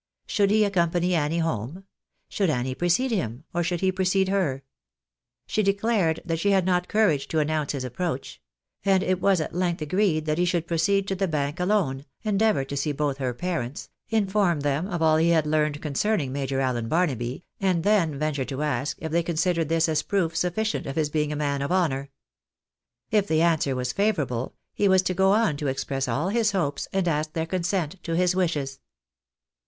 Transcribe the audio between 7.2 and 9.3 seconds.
to announce his approach; and it